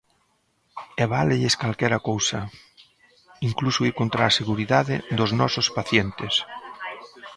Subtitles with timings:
[1.01, 2.39] E válelles calquera cousa,
[3.49, 6.33] incluso ir contra a seguridade dos nosos pacientes.